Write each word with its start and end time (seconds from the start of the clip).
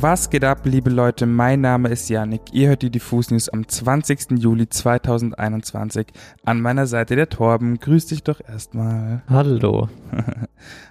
Was 0.00 0.30
geht 0.30 0.44
ab, 0.44 0.60
liebe 0.62 0.90
Leute? 0.90 1.26
Mein 1.26 1.60
Name 1.60 1.88
ist 1.88 2.08
Yannick. 2.08 2.52
Ihr 2.52 2.68
hört 2.68 2.82
die 2.82 2.90
Diffus 2.90 3.32
News 3.32 3.48
am 3.48 3.66
20. 3.66 4.38
Juli 4.38 4.68
2021. 4.68 6.06
An 6.44 6.60
meiner 6.60 6.86
Seite 6.86 7.16
der 7.16 7.28
Torben. 7.28 7.80
Grüß 7.80 8.06
dich 8.06 8.22
doch 8.22 8.40
erstmal. 8.40 9.22
Hallo. 9.28 9.88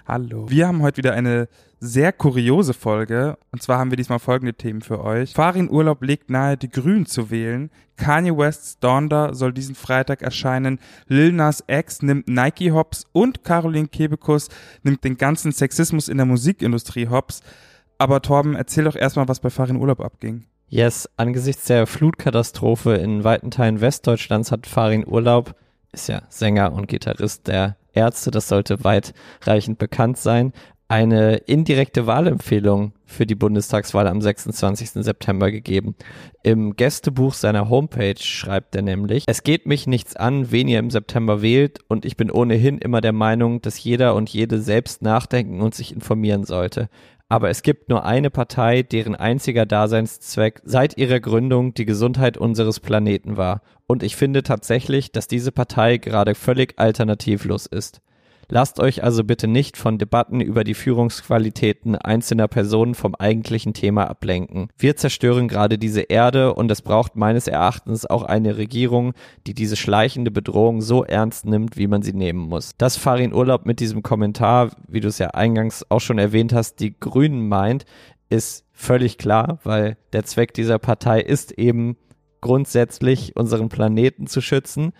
Hallo. 0.06 0.50
Wir 0.50 0.68
haben 0.68 0.82
heute 0.82 0.98
wieder 0.98 1.14
eine 1.14 1.48
sehr 1.80 2.12
kuriose 2.12 2.74
Folge. 2.74 3.38
Und 3.50 3.62
zwar 3.62 3.78
haben 3.78 3.90
wir 3.90 3.96
diesmal 3.96 4.18
folgende 4.18 4.52
Themen 4.52 4.82
für 4.82 5.02
euch. 5.02 5.32
Farin 5.32 5.70
Urlaub 5.70 6.02
legt 6.02 6.28
nahe, 6.28 6.58
die 6.58 6.68
Grünen 6.68 7.06
zu 7.06 7.30
wählen. 7.30 7.70
Kanye 7.96 8.36
Wests 8.36 8.78
Donda 8.78 9.32
soll 9.32 9.54
diesen 9.54 9.74
Freitag 9.74 10.20
erscheinen. 10.20 10.80
Lil 11.06 11.32
Nas 11.32 11.64
X 11.66 12.02
nimmt 12.02 12.28
Nike 12.28 12.72
Hops 12.72 13.06
und 13.12 13.42
Caroline 13.42 13.88
Kebekus 13.88 14.50
nimmt 14.82 15.02
den 15.02 15.16
ganzen 15.16 15.52
Sexismus 15.52 16.08
in 16.08 16.18
der 16.18 16.26
Musikindustrie 16.26 17.08
Hops. 17.08 17.40
Aber 17.98 18.22
Torben, 18.22 18.54
erzähl 18.54 18.84
doch 18.84 18.96
erstmal, 18.96 19.28
was 19.28 19.40
bei 19.40 19.50
Farin 19.50 19.76
Urlaub 19.76 20.00
abging. 20.00 20.44
Yes, 20.68 21.08
angesichts 21.16 21.64
der 21.64 21.86
Flutkatastrophe 21.86 22.94
in 22.94 23.24
weiten 23.24 23.50
Teilen 23.50 23.80
Westdeutschlands 23.80 24.52
hat 24.52 24.66
Farin 24.66 25.06
Urlaub, 25.06 25.54
ist 25.92 26.08
ja 26.08 26.22
Sänger 26.28 26.72
und 26.72 26.88
Gitarrist 26.88 27.48
der 27.48 27.76
Ärzte, 27.92 28.30
das 28.30 28.48
sollte 28.48 28.84
weitreichend 28.84 29.78
bekannt 29.78 30.18
sein, 30.18 30.52
eine 30.86 31.36
indirekte 31.36 32.06
Wahlempfehlung 32.06 32.92
für 33.08 33.26
die 33.26 33.34
Bundestagswahl 33.34 34.06
am 34.06 34.20
26. 34.20 34.90
September 34.90 35.50
gegeben. 35.50 35.96
Im 36.42 36.76
Gästebuch 36.76 37.34
seiner 37.34 37.68
Homepage 37.68 38.20
schreibt 38.20 38.76
er 38.76 38.82
nämlich, 38.82 39.24
es 39.26 39.42
geht 39.42 39.66
mich 39.66 39.86
nichts 39.86 40.14
an, 40.14 40.52
wen 40.52 40.68
ihr 40.68 40.78
im 40.78 40.90
September 40.90 41.42
wählt 41.42 41.80
und 41.88 42.04
ich 42.04 42.16
bin 42.16 42.30
ohnehin 42.30 42.78
immer 42.78 43.00
der 43.00 43.12
Meinung, 43.12 43.62
dass 43.62 43.82
jeder 43.82 44.14
und 44.14 44.28
jede 44.28 44.60
selbst 44.60 45.02
nachdenken 45.02 45.60
und 45.60 45.74
sich 45.74 45.92
informieren 45.92 46.44
sollte. 46.44 46.88
Aber 47.30 47.50
es 47.50 47.62
gibt 47.62 47.90
nur 47.90 48.06
eine 48.06 48.30
Partei, 48.30 48.82
deren 48.82 49.14
einziger 49.14 49.66
Daseinszweck 49.66 50.62
seit 50.64 50.96
ihrer 50.96 51.20
Gründung 51.20 51.74
die 51.74 51.84
Gesundheit 51.84 52.38
unseres 52.38 52.80
Planeten 52.80 53.36
war. 53.36 53.60
Und 53.86 54.02
ich 54.02 54.16
finde 54.16 54.42
tatsächlich, 54.42 55.12
dass 55.12 55.28
diese 55.28 55.52
Partei 55.52 55.98
gerade 55.98 56.34
völlig 56.34 56.78
alternativlos 56.78 57.66
ist. 57.66 58.00
Lasst 58.50 58.80
euch 58.80 59.04
also 59.04 59.24
bitte 59.24 59.46
nicht 59.46 59.76
von 59.76 59.98
Debatten 59.98 60.40
über 60.40 60.64
die 60.64 60.72
Führungsqualitäten 60.72 61.96
einzelner 61.96 62.48
Personen 62.48 62.94
vom 62.94 63.14
eigentlichen 63.14 63.74
Thema 63.74 64.08
ablenken. 64.08 64.68
Wir 64.78 64.96
zerstören 64.96 65.48
gerade 65.48 65.76
diese 65.76 66.00
Erde 66.00 66.54
und 66.54 66.70
es 66.70 66.80
braucht 66.80 67.14
meines 67.14 67.46
Erachtens 67.46 68.06
auch 68.06 68.22
eine 68.22 68.56
Regierung, 68.56 69.12
die 69.46 69.52
diese 69.52 69.76
schleichende 69.76 70.30
Bedrohung 70.30 70.80
so 70.80 71.04
ernst 71.04 71.44
nimmt, 71.44 71.76
wie 71.76 71.88
man 71.88 72.00
sie 72.00 72.14
nehmen 72.14 72.40
muss. 72.40 72.70
Dass 72.78 72.96
Farin 72.96 73.34
Urlaub 73.34 73.66
mit 73.66 73.80
diesem 73.80 74.02
Kommentar, 74.02 74.70
wie 74.88 75.00
du 75.00 75.08
es 75.08 75.18
ja 75.18 75.28
eingangs 75.28 75.84
auch 75.90 76.00
schon 76.00 76.18
erwähnt 76.18 76.54
hast, 76.54 76.80
die 76.80 76.98
Grünen 76.98 77.48
meint, 77.48 77.84
ist 78.30 78.64
völlig 78.72 79.18
klar, 79.18 79.58
weil 79.64 79.98
der 80.14 80.24
Zweck 80.24 80.54
dieser 80.54 80.78
Partei 80.78 81.20
ist 81.20 81.52
eben 81.52 81.96
grundsätzlich 82.40 83.36
unseren 83.36 83.68
Planeten 83.68 84.26
zu 84.26 84.40
schützen. 84.40 84.92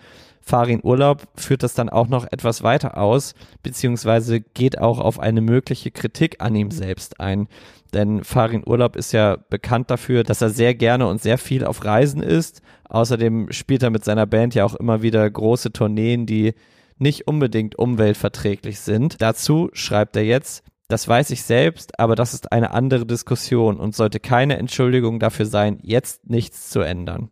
Farin 0.49 0.79
Urlaub 0.81 1.27
führt 1.35 1.61
das 1.61 1.75
dann 1.75 1.89
auch 1.89 2.07
noch 2.07 2.25
etwas 2.31 2.63
weiter 2.63 2.97
aus, 2.97 3.35
beziehungsweise 3.61 4.41
geht 4.41 4.79
auch 4.79 4.97
auf 4.97 5.19
eine 5.19 5.41
mögliche 5.41 5.91
Kritik 5.91 6.37
an 6.41 6.55
ihm 6.55 6.71
selbst 6.71 7.19
ein. 7.19 7.47
Denn 7.93 8.23
Farin 8.23 8.63
Urlaub 8.65 8.95
ist 8.95 9.11
ja 9.11 9.37
bekannt 9.51 9.91
dafür, 9.91 10.23
dass 10.23 10.41
er 10.41 10.49
sehr 10.49 10.73
gerne 10.73 11.05
und 11.05 11.21
sehr 11.21 11.37
viel 11.37 11.63
auf 11.65 11.85
Reisen 11.85 12.23
ist. 12.23 12.63
Außerdem 12.85 13.51
spielt 13.51 13.83
er 13.83 13.91
mit 13.91 14.03
seiner 14.03 14.25
Band 14.25 14.55
ja 14.55 14.65
auch 14.65 14.73
immer 14.73 15.03
wieder 15.03 15.29
große 15.29 15.71
Tourneen, 15.71 16.25
die 16.25 16.55
nicht 16.97 17.27
unbedingt 17.27 17.77
umweltverträglich 17.77 18.79
sind. 18.79 19.21
Dazu 19.21 19.69
schreibt 19.73 20.15
er 20.15 20.23
jetzt, 20.23 20.63
das 20.87 21.07
weiß 21.07 21.29
ich 21.29 21.43
selbst, 21.43 21.99
aber 21.99 22.15
das 22.15 22.33
ist 22.33 22.51
eine 22.51 22.71
andere 22.71 23.05
Diskussion 23.05 23.79
und 23.79 23.95
sollte 23.95 24.19
keine 24.19 24.57
Entschuldigung 24.57 25.19
dafür 25.19 25.45
sein, 25.45 25.77
jetzt 25.83 26.27
nichts 26.27 26.71
zu 26.71 26.79
ändern 26.79 27.29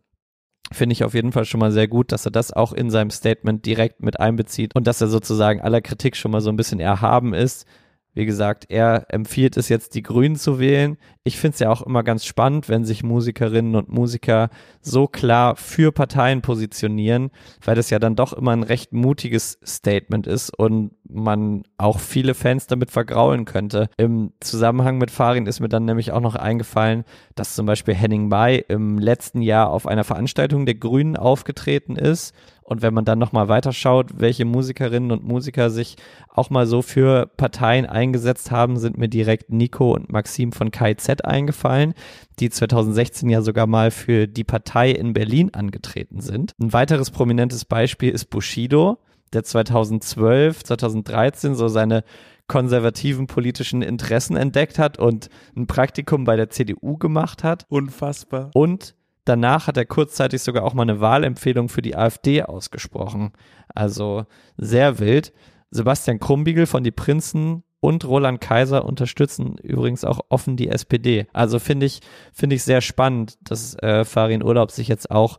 finde 0.72 0.92
ich 0.92 1.04
auf 1.04 1.14
jeden 1.14 1.32
Fall 1.32 1.44
schon 1.44 1.60
mal 1.60 1.72
sehr 1.72 1.88
gut, 1.88 2.12
dass 2.12 2.26
er 2.26 2.30
das 2.30 2.52
auch 2.52 2.72
in 2.72 2.90
seinem 2.90 3.10
Statement 3.10 3.64
direkt 3.64 4.02
mit 4.02 4.20
einbezieht 4.20 4.74
und 4.74 4.86
dass 4.86 5.00
er 5.00 5.08
sozusagen 5.08 5.60
aller 5.60 5.80
Kritik 5.80 6.16
schon 6.16 6.30
mal 6.30 6.40
so 6.40 6.50
ein 6.50 6.56
bisschen 6.56 6.80
erhaben 6.80 7.34
ist. 7.34 7.66
Wie 8.14 8.26
gesagt, 8.26 8.66
er 8.68 9.06
empfiehlt 9.10 9.56
es 9.56 9.68
jetzt, 9.68 9.94
die 9.94 10.02
Grünen 10.02 10.34
zu 10.34 10.58
wählen. 10.58 10.96
Ich 11.22 11.38
finde 11.38 11.54
es 11.54 11.60
ja 11.60 11.70
auch 11.70 11.82
immer 11.82 12.02
ganz 12.02 12.24
spannend, 12.24 12.68
wenn 12.68 12.84
sich 12.84 13.04
Musikerinnen 13.04 13.76
und 13.76 13.90
Musiker 13.90 14.50
so 14.80 15.06
klar 15.06 15.54
für 15.54 15.92
Parteien 15.92 16.42
positionieren, 16.42 17.30
weil 17.64 17.76
das 17.76 17.90
ja 17.90 18.00
dann 18.00 18.16
doch 18.16 18.32
immer 18.32 18.50
ein 18.50 18.64
recht 18.64 18.92
mutiges 18.92 19.60
Statement 19.64 20.26
ist 20.26 20.50
und 20.58 20.90
man 21.08 21.62
auch 21.76 21.98
viele 21.98 22.34
Fans 22.34 22.66
damit 22.66 22.90
vergraulen 22.90 23.44
könnte. 23.44 23.88
Im 23.96 24.32
Zusammenhang 24.40 24.98
mit 24.98 25.10
Farin 25.10 25.46
ist 25.46 25.60
mir 25.60 25.68
dann 25.68 25.84
nämlich 25.84 26.12
auch 26.12 26.20
noch 26.20 26.34
eingefallen, 26.34 27.04
dass 27.34 27.54
zum 27.54 27.66
Beispiel 27.66 27.94
Henning 27.94 28.28
May 28.28 28.64
im 28.68 28.98
letzten 28.98 29.42
Jahr 29.42 29.70
auf 29.70 29.86
einer 29.86 30.04
Veranstaltung 30.04 30.66
der 30.66 30.74
Grünen 30.74 31.16
aufgetreten 31.16 31.96
ist 31.96 32.34
und 32.68 32.82
wenn 32.82 32.92
man 32.92 33.06
dann 33.06 33.18
nochmal 33.18 33.48
weiterschaut, 33.48 34.20
welche 34.20 34.44
Musikerinnen 34.44 35.10
und 35.10 35.24
Musiker 35.24 35.70
sich 35.70 35.96
auch 36.28 36.50
mal 36.50 36.66
so 36.66 36.82
für 36.82 37.24
Parteien 37.24 37.86
eingesetzt 37.86 38.50
haben, 38.50 38.76
sind 38.76 38.98
mir 38.98 39.08
direkt 39.08 39.50
Nico 39.50 39.94
und 39.94 40.12
Maxim 40.12 40.52
von 40.52 40.70
KZ 40.70 41.24
eingefallen, 41.24 41.94
die 42.40 42.50
2016 42.50 43.30
ja 43.30 43.40
sogar 43.40 43.66
mal 43.66 43.90
für 43.90 44.28
die 44.28 44.44
Partei 44.44 44.90
in 44.90 45.14
Berlin 45.14 45.54
angetreten 45.54 46.20
sind. 46.20 46.52
Ein 46.60 46.74
weiteres 46.74 47.10
prominentes 47.10 47.64
Beispiel 47.64 48.10
ist 48.10 48.26
Bushido, 48.26 48.98
der 49.32 49.44
2012, 49.44 50.64
2013 50.64 51.54
so 51.54 51.68
seine 51.68 52.04
konservativen 52.46 53.26
politischen 53.26 53.82
Interessen 53.82 54.36
entdeckt 54.36 54.78
hat 54.78 54.98
und 54.98 55.28
ein 55.56 55.66
Praktikum 55.66 56.24
bei 56.24 56.36
der 56.36 56.50
CDU 56.50 56.96
gemacht 56.96 57.44
hat. 57.44 57.66
Unfassbar. 57.68 58.50
Und 58.54 58.94
Danach 59.28 59.66
hat 59.66 59.76
er 59.76 59.84
kurzzeitig 59.84 60.40
sogar 60.40 60.64
auch 60.64 60.72
mal 60.72 60.84
eine 60.84 61.02
Wahlempfehlung 61.02 61.68
für 61.68 61.82
die 61.82 61.94
AfD 61.94 62.44
ausgesprochen. 62.44 63.32
Also 63.74 64.24
sehr 64.56 65.00
wild. 65.00 65.34
Sebastian 65.70 66.18
Krumbiegel 66.18 66.64
von 66.64 66.82
Die 66.82 66.92
Prinzen 66.92 67.62
und 67.80 68.06
Roland 68.06 68.40
Kaiser 68.40 68.86
unterstützen 68.86 69.56
übrigens 69.62 70.02
auch 70.04 70.20
offen 70.30 70.56
die 70.56 70.68
SPD. 70.68 71.26
Also 71.34 71.58
finde 71.58 71.84
ich, 71.84 72.00
finde 72.32 72.56
ich 72.56 72.62
sehr 72.62 72.80
spannend, 72.80 73.36
dass 73.42 73.74
äh, 73.82 74.06
Farin 74.06 74.42
Urlaub 74.42 74.70
sich 74.70 74.88
jetzt 74.88 75.10
auch 75.10 75.38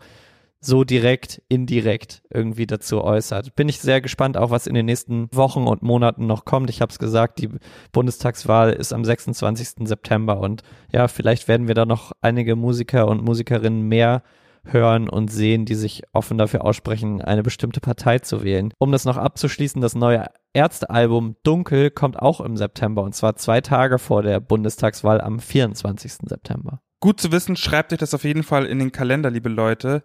so 0.61 0.83
direkt, 0.83 1.41
indirekt 1.47 2.21
irgendwie 2.29 2.67
dazu 2.67 3.03
äußert. 3.03 3.55
Bin 3.55 3.69
ich 3.69 3.79
sehr 3.79 4.01
gespannt, 4.01 4.35
auch 4.37 4.51
was 4.51 4.67
in 4.67 4.73
den 4.73 4.85
nächsten 4.85 5.29
Wochen 5.33 5.67
und 5.67 5.83
Monaten 5.83 6.27
noch 6.27 6.45
kommt. 6.45 6.69
Ich 6.69 6.81
habe 6.81 6.91
es 6.91 6.99
gesagt, 6.99 7.39
die 7.39 7.49
Bundestagswahl 7.91 8.73
ist 8.73 8.91
am 8.91 9.05
26. 9.05 9.87
September 9.87 10.39
und 10.39 10.63
ja, 10.91 11.07
vielleicht 11.07 11.47
werden 11.47 11.67
wir 11.67 11.75
da 11.75 11.85
noch 11.85 12.11
einige 12.21 12.55
Musiker 12.55 13.07
und 13.07 13.23
Musikerinnen 13.23 13.87
mehr 13.87 14.21
hören 14.65 15.09
und 15.09 15.31
sehen, 15.31 15.65
die 15.65 15.75
sich 15.75 16.03
offen 16.11 16.37
dafür 16.37 16.65
aussprechen, 16.65 17.21
eine 17.21 17.43
bestimmte 17.43 17.79
Partei 17.79 18.19
zu 18.19 18.43
wählen. 18.43 18.73
Um 18.77 18.91
das 18.91 19.05
noch 19.05 19.17
abzuschließen, 19.17 19.81
das 19.81 19.95
neue 19.95 20.25
Ärztealbum 20.53 21.37
Dunkel 21.43 21.89
kommt 21.91 22.19
auch 22.19 22.41
im 22.41 22.57
September 22.57 23.03
und 23.03 23.15
zwar 23.15 23.35
zwei 23.37 23.61
Tage 23.61 23.99
vor 23.99 24.21
der 24.21 24.39
Bundestagswahl 24.41 25.21
am 25.21 25.39
24. 25.39 26.13
September. 26.25 26.81
Gut 26.99 27.21
zu 27.21 27.31
wissen, 27.31 27.55
schreibt 27.55 27.93
euch 27.93 27.99
das 27.99 28.13
auf 28.13 28.25
jeden 28.25 28.43
Fall 28.43 28.65
in 28.65 28.79
den 28.79 28.91
Kalender, 28.91 29.31
liebe 29.31 29.47
Leute. 29.47 30.03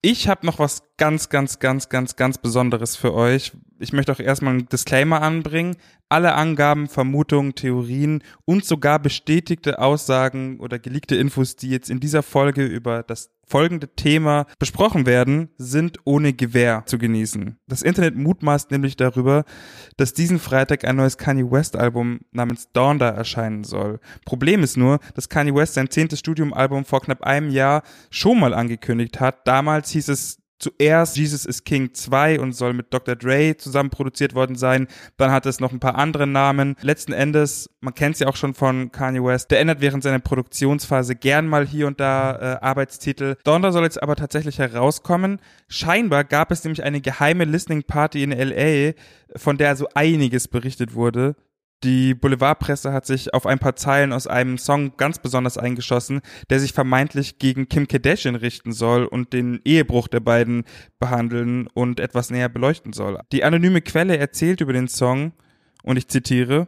Ich 0.00 0.28
habe 0.28 0.46
noch 0.46 0.60
was 0.60 0.84
ganz, 0.96 1.28
ganz, 1.28 1.58
ganz, 1.58 1.88
ganz, 1.88 2.14
ganz 2.14 2.38
Besonderes 2.38 2.94
für 2.94 3.14
euch. 3.14 3.52
Ich 3.80 3.92
möchte 3.92 4.12
auch 4.12 4.20
erstmal 4.20 4.54
einen 4.54 4.68
Disclaimer 4.68 5.22
anbringen. 5.22 5.76
Alle 6.08 6.34
Angaben, 6.34 6.86
Vermutungen, 6.86 7.56
Theorien 7.56 8.22
und 8.44 8.64
sogar 8.64 9.00
bestätigte 9.00 9.80
Aussagen 9.80 10.60
oder 10.60 10.78
geleakte 10.78 11.16
Infos, 11.16 11.56
die 11.56 11.70
jetzt 11.70 11.90
in 11.90 11.98
dieser 11.98 12.22
Folge 12.22 12.64
über 12.64 13.02
das 13.02 13.30
folgende 13.48 13.94
Thema 13.94 14.46
besprochen 14.58 15.06
werden, 15.06 15.48
sind 15.56 15.98
ohne 16.04 16.32
Gewähr 16.32 16.84
zu 16.86 16.98
genießen. 16.98 17.58
Das 17.66 17.82
Internet 17.82 18.16
mutmaßt 18.16 18.70
nämlich 18.70 18.96
darüber, 18.96 19.44
dass 19.96 20.12
diesen 20.12 20.38
Freitag 20.38 20.84
ein 20.84 20.96
neues 20.96 21.18
Kanye 21.18 21.50
West 21.50 21.76
Album 21.76 22.20
namens 22.30 22.70
Donda 22.72 23.08
erscheinen 23.08 23.64
soll. 23.64 24.00
Problem 24.24 24.62
ist 24.62 24.76
nur, 24.76 25.00
dass 25.14 25.28
Kanye 25.28 25.54
West 25.54 25.74
sein 25.74 25.90
zehntes 25.90 26.18
Studiumalbum 26.18 26.84
vor 26.84 27.00
knapp 27.00 27.22
einem 27.22 27.50
Jahr 27.50 27.82
schon 28.10 28.38
mal 28.40 28.54
angekündigt 28.54 29.20
hat. 29.20 29.46
Damals 29.46 29.90
hieß 29.90 30.08
es 30.08 30.37
zuerst 30.58 31.16
Jesus 31.16 31.44
is 31.44 31.64
King 31.64 31.94
2 31.94 32.40
und 32.40 32.52
soll 32.52 32.72
mit 32.72 32.92
Dr. 32.92 33.16
Dre 33.16 33.56
zusammen 33.56 33.90
produziert 33.90 34.34
worden 34.34 34.56
sein. 34.56 34.88
Dann 35.16 35.30
hat 35.30 35.46
es 35.46 35.60
noch 35.60 35.72
ein 35.72 35.80
paar 35.80 35.96
andere 35.96 36.26
Namen. 36.26 36.76
Letzten 36.82 37.12
Endes, 37.12 37.70
man 37.80 37.94
kennt 37.94 38.14
es 38.14 38.20
ja 38.20 38.28
auch 38.28 38.36
schon 38.36 38.54
von 38.54 38.92
Kanye 38.92 39.22
West, 39.22 39.50
der 39.50 39.60
ändert 39.60 39.80
während 39.80 40.02
seiner 40.02 40.18
Produktionsphase 40.18 41.16
gern 41.16 41.46
mal 41.46 41.66
hier 41.66 41.86
und 41.86 42.00
da 42.00 42.36
äh, 42.36 42.64
Arbeitstitel. 42.64 43.36
Donda 43.44 43.72
soll 43.72 43.84
jetzt 43.84 44.02
aber 44.02 44.16
tatsächlich 44.16 44.58
herauskommen. 44.58 45.40
Scheinbar 45.68 46.24
gab 46.24 46.50
es 46.50 46.64
nämlich 46.64 46.82
eine 46.82 47.00
geheime 47.00 47.44
Listening 47.44 47.84
Party 47.84 48.22
in 48.22 48.30
LA, 48.30 48.92
von 49.36 49.58
der 49.58 49.76
so 49.76 49.88
einiges 49.94 50.48
berichtet 50.48 50.94
wurde. 50.94 51.36
Die 51.84 52.14
Boulevardpresse 52.14 52.92
hat 52.92 53.06
sich 53.06 53.34
auf 53.34 53.46
ein 53.46 53.60
paar 53.60 53.76
Zeilen 53.76 54.12
aus 54.12 54.26
einem 54.26 54.58
Song 54.58 54.96
ganz 54.96 55.20
besonders 55.20 55.58
eingeschossen, 55.58 56.22
der 56.50 56.58
sich 56.58 56.72
vermeintlich 56.72 57.38
gegen 57.38 57.68
Kim 57.68 57.86
Kardashian 57.86 58.34
richten 58.34 58.72
soll 58.72 59.04
und 59.04 59.32
den 59.32 59.60
Ehebruch 59.64 60.08
der 60.08 60.18
beiden 60.18 60.64
behandeln 60.98 61.68
und 61.68 62.00
etwas 62.00 62.30
näher 62.30 62.48
beleuchten 62.48 62.92
soll. 62.92 63.20
Die 63.30 63.44
anonyme 63.44 63.80
Quelle 63.80 64.18
erzählt 64.18 64.60
über 64.60 64.72
den 64.72 64.88
Song, 64.88 65.32
und 65.84 65.96
ich 65.96 66.08
zitiere, 66.08 66.66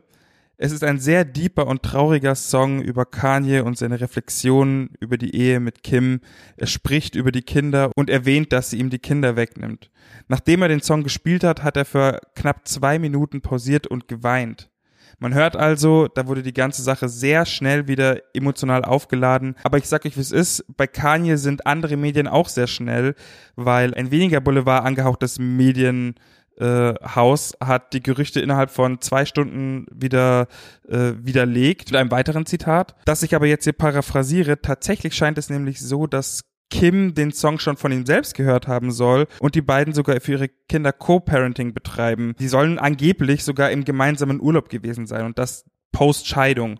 Es 0.56 0.70
ist 0.70 0.84
ein 0.84 1.00
sehr 1.00 1.24
deeper 1.24 1.66
und 1.66 1.82
trauriger 1.82 2.36
Song 2.36 2.80
über 2.80 3.04
Kanye 3.04 3.62
und 3.62 3.78
seine 3.78 4.00
Reflexionen 4.00 4.90
über 5.00 5.16
die 5.16 5.34
Ehe 5.34 5.58
mit 5.58 5.82
Kim. 5.82 6.20
Er 6.56 6.68
spricht 6.68 7.16
über 7.16 7.32
die 7.32 7.42
Kinder 7.42 7.90
und 7.96 8.10
erwähnt, 8.10 8.52
dass 8.52 8.70
sie 8.70 8.78
ihm 8.78 8.90
die 8.90 8.98
Kinder 9.00 9.34
wegnimmt. 9.34 9.90
Nachdem 10.28 10.62
er 10.62 10.68
den 10.68 10.82
Song 10.82 11.02
gespielt 11.02 11.42
hat, 11.42 11.64
hat 11.64 11.76
er 11.76 11.84
für 11.84 12.20
knapp 12.36 12.68
zwei 12.68 13.00
Minuten 13.00 13.40
pausiert 13.40 13.88
und 13.88 14.06
geweint. 14.06 14.70
Man 15.18 15.34
hört 15.34 15.56
also, 15.56 16.08
da 16.08 16.26
wurde 16.26 16.42
die 16.42 16.52
ganze 16.52 16.82
Sache 16.82 17.08
sehr 17.08 17.46
schnell 17.46 17.88
wieder 17.88 18.20
emotional 18.34 18.84
aufgeladen. 18.84 19.56
Aber 19.62 19.78
ich 19.78 19.88
sag 19.88 20.04
euch, 20.06 20.16
wie 20.16 20.20
es 20.20 20.32
ist. 20.32 20.64
Bei 20.76 20.86
Kanye 20.86 21.36
sind 21.36 21.66
andere 21.66 21.96
Medien 21.96 22.28
auch 22.28 22.48
sehr 22.48 22.66
schnell, 22.66 23.14
weil 23.56 23.94
ein 23.94 24.10
weniger 24.10 24.40
Boulevard 24.40 24.84
angehauchtes 24.84 25.38
Medien 25.38 26.14
äh, 26.60 26.94
Haus 27.14 27.54
hat 27.60 27.92
die 27.94 28.02
Gerüchte 28.02 28.40
innerhalb 28.40 28.70
von 28.70 29.00
zwei 29.00 29.24
Stunden 29.24 29.86
wieder 29.92 30.46
äh, 30.88 31.12
widerlegt. 31.16 31.90
Mit 31.90 31.96
einem 31.98 32.10
weiteren 32.10 32.46
Zitat, 32.46 32.94
das 33.06 33.22
ich 33.22 33.34
aber 33.34 33.46
jetzt 33.46 33.64
hier 33.64 33.72
paraphrasiere. 33.72 34.60
Tatsächlich 34.60 35.14
scheint 35.14 35.38
es 35.38 35.48
nämlich 35.48 35.80
so, 35.80 36.06
dass 36.06 36.42
Kim 36.70 37.14
den 37.14 37.32
Song 37.32 37.58
schon 37.58 37.76
von 37.76 37.92
ihm 37.92 38.06
selbst 38.06 38.34
gehört 38.34 38.68
haben 38.68 38.92
soll 38.92 39.26
und 39.40 39.54
die 39.54 39.62
beiden 39.62 39.92
sogar 39.92 40.20
für 40.20 40.32
ihre 40.32 40.48
Kinder 40.48 40.92
Co-Parenting 40.92 41.74
betreiben. 41.74 42.34
Die 42.38 42.48
sollen 42.48 42.78
angeblich 42.78 43.44
sogar 43.44 43.70
im 43.70 43.84
gemeinsamen 43.84 44.40
Urlaub 44.40 44.68
gewesen 44.68 45.06
sein 45.06 45.26
und 45.26 45.38
das 45.38 45.64
Post-Scheidung 45.92 46.78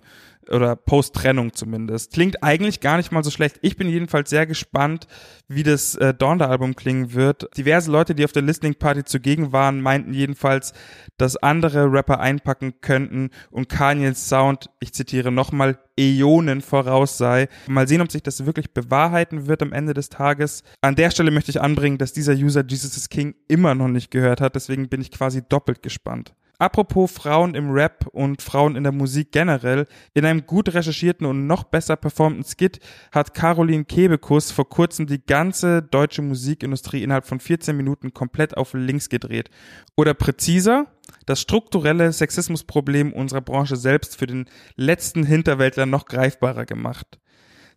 oder 0.49 0.77
Post-Trennung 0.77 1.53
zumindest. 1.53 2.13
Klingt 2.13 2.43
eigentlich 2.43 2.81
gar 2.81 2.97
nicht 2.97 3.13
mal 3.13 3.23
so 3.23 3.31
schlecht. 3.31 3.59
Ich 3.63 3.77
bin 3.77 3.89
jedenfalls 3.89 4.31
sehr 4.31 4.47
gespannt, 4.47 5.07
wie 5.49 5.63
das 5.63 5.95
äh, 5.97 6.15
Donda-Album 6.15 6.77
klingen 6.77 7.15
wird. 7.15 7.49
Diverse 7.57 7.91
Leute, 7.91 8.15
die 8.15 8.25
auf 8.25 8.33
der 8.33 8.43
Listening 8.43 8.75
Party 8.75 9.05
zugegen 9.05 9.53
waren, 9.53 9.81
meinten 9.81 10.13
jedenfalls, 10.13 10.73
dass 11.19 11.37
andere 11.37 11.93
Rapper 11.93 12.21
einpacken 12.21 12.75
könnten 12.81 13.31
und 13.51 13.69
Kanye's 13.69 14.29
Sound, 14.29 14.71
ich 14.81 14.93
zitiere 14.93 15.31
nochmal, 15.31 15.79
Äonen 15.99 16.63
voraus 16.63 17.19
sei. 17.19 17.49
Mal 17.69 17.87
sehen, 17.87 18.01
ob 18.01 18.11
sich 18.11 18.23
das 18.23 18.47
wirklich 18.47 18.73
bewahrheiten 18.73 19.47
wird 19.47 19.63
am 19.63 19.73
Ende 19.73 19.93
des 19.93 20.09
Tages. 20.09 20.63
An 20.81 20.97
der 20.97 21.11
Stelle 21.11 21.31
möchte 21.31 21.51
ich 21.51 21.61
anbringen, 21.61 21.99
dass 21.99 22.13
dieser 22.13 22.33
User 22.33 22.65
Jesus 22.67 22.97
is 22.97 23.09
King 23.11 23.35
immer 23.49 23.75
noch 23.75 23.89
nicht 23.89 24.11
gehört 24.11 24.41
hat, 24.41 24.55
deswegen 24.55 24.89
bin 24.89 25.03
ich 25.03 25.11
quasi 25.11 25.43
doppelt 25.47 25.83
gespannt. 25.83 26.35
Apropos 26.61 27.11
Frauen 27.11 27.55
im 27.55 27.71
Rap 27.71 28.07
und 28.13 28.43
Frauen 28.43 28.77
in 28.77 28.83
der 28.83 28.93
Musik 28.93 29.33
generell, 29.33 29.87
in 30.13 30.27
einem 30.27 30.45
gut 30.45 30.75
recherchierten 30.75 31.27
und 31.27 31.47
noch 31.47 31.65
besser 31.65 31.97
performten 31.97 32.45
Skit 32.45 32.81
hat 33.13 33.33
Caroline 33.33 33.87
Kebekus 33.87 34.51
vor 34.51 34.69
kurzem 34.69 35.07
die 35.07 35.25
ganze 35.25 35.83
deutsche 35.83 36.21
Musikindustrie 36.21 37.03
innerhalb 37.03 37.25
von 37.25 37.41
14 37.41 37.75
Minuten 37.75 38.13
komplett 38.13 38.59
auf 38.59 38.75
links 38.75 39.09
gedreht. 39.09 39.49
Oder 39.97 40.13
präziser, 40.13 40.85
das 41.25 41.41
strukturelle 41.41 42.13
Sexismusproblem 42.13 43.15
unserer 43.15 43.41
Branche 43.41 43.77
selbst 43.77 44.19
für 44.19 44.27
den 44.27 44.45
letzten 44.77 45.25
Hinterwäldler 45.25 45.87
noch 45.87 46.05
greifbarer 46.05 46.67
gemacht. 46.67 47.19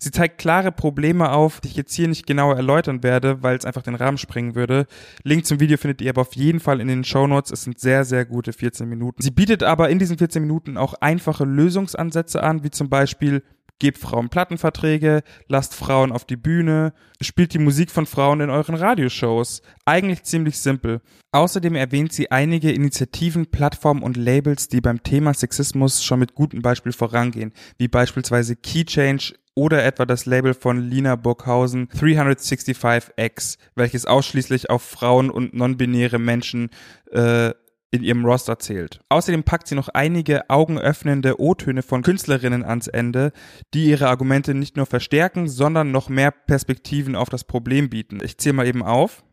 Sie 0.04 0.12
zeigt 0.12 0.38
klare 0.38 0.74
Probleme 0.74 1.32
auf, 1.32 1.62
die 1.62 1.70
ich 1.70 1.78
jetzt 1.78 1.94
hier 1.94 2.10
nicht 2.10 2.28
genauer 2.28 2.58
erläutern 2.58 3.04
werde, 3.04 3.42
weil 3.42 3.56
es 3.56 3.64
einfach 3.64 3.84
den 3.84 3.96
Rahmen 3.96 4.18
sprengen 4.18 4.54
würde. 4.54 4.86
Link 5.24 5.46
zum 5.46 5.62
Video 5.62 5.78
findet 5.78 6.02
ihr 6.02 6.10
aber 6.10 6.24
auf 6.24 6.36
jeden 6.36 6.60
Fall 6.60 6.82
in 6.82 6.90
den 6.90 7.06
Show 7.06 7.26
Notes. 7.26 7.52
Es 7.52 7.64
sind 7.64 7.80
sehr, 7.80 8.04
sehr 8.04 8.26
gute 8.26 8.52
14 8.52 8.90
Minuten. 8.90 9.22
Sie 9.22 9.32
bietet 9.32 9.64
aber 9.64 9.90
in 9.90 10.00
diesen 10.00 10.18
14 10.18 10.42
Minuten 10.42 10.76
auch 10.76 10.94
einfache 10.96 11.46
Lösungsansätze 11.46 12.44
an, 12.44 12.66
wie 12.66 12.70
zum 12.70 12.90
Beispiel 12.90 13.44
gebt 13.80 13.98
Frauen 13.98 14.28
Plattenverträge, 14.28 15.24
lasst 15.48 15.74
Frauen 15.74 16.12
auf 16.12 16.26
die 16.26 16.36
Bühne, 16.36 16.94
spielt 17.22 17.54
die 17.54 17.60
Musik 17.60 17.90
von 17.90 18.06
Frauen 18.06 18.42
in 18.42 18.50
euren 18.50 18.76
Radioshows. 18.76 19.62
Eigentlich 19.86 20.24
ziemlich 20.24 20.60
simpel. 20.60 21.00
Außerdem 21.32 21.76
erwähnt 21.76 22.12
sie 22.12 22.30
einige 22.30 22.72
Initiativen, 22.72 23.48
Plattformen 23.48 24.04
und 24.04 24.18
Labels, 24.18 24.68
die 24.68 24.82
beim 24.82 25.02
Thema 25.02 25.34
Sexismus 25.34 26.04
schon 26.04 26.20
mit 26.20 26.36
gutem 26.36 26.62
Beispiel 26.62 26.92
vorangehen, 26.92 27.54
wie 27.78 27.88
beispielsweise 27.88 28.56
Key 28.58 28.86
Change, 28.86 29.34
oder 29.56 29.84
etwa 29.84 30.06
das 30.06 30.26
Label 30.26 30.54
von 30.54 30.80
Lina 30.80 31.16
Burghausen 31.16 31.88
365X, 31.90 33.58
welches 33.76 34.06
ausschließlich 34.06 34.70
auf 34.70 34.82
Frauen 34.82 35.30
und 35.30 35.54
non-binäre 35.54 36.20
Menschen 36.20 36.70
äh, 37.12 37.52
in 37.94 38.02
ihrem 38.02 38.26
Roster 38.26 38.58
zählt. 38.58 39.02
Außerdem 39.10 39.44
packt 39.44 39.68
sie 39.68 39.76
noch 39.76 39.88
einige 39.90 40.50
augenöffnende 40.50 41.40
O-Töne 41.40 41.84
von 41.84 42.02
Künstlerinnen 42.02 42.66
ans 42.66 42.88
Ende, 42.88 43.32
die 43.76 43.86
ihre 43.86 44.08
Argumente 44.08 44.56
nicht 44.56 44.78
nur 44.78 44.88
verstärken, 44.88 45.48
sondern 45.48 45.92
noch 45.92 46.10
mehr 46.10 46.32
Perspektiven 46.32 47.16
auf 47.16 47.30
das 47.30 47.44
Problem 47.44 47.92
bieten. 47.92 48.20
Ich 48.24 48.40
zähle 48.40 48.54
mal 48.54 48.66
eben 48.66 48.82
auf. 48.82 49.24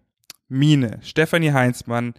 Mine, 0.48 0.98
Stephanie 1.00 1.52
Heinzmann, 1.52 2.12